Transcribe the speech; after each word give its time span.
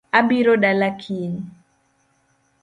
Abiro 0.19 0.53
dala 0.63 0.89
kiny 1.01 1.35